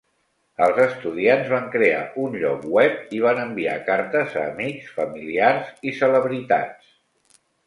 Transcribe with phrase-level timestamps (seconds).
[0.67, 5.95] Els estudiants van crear un lloc web i van enviar cartes a amics, familiars i
[6.01, 6.99] celebritats.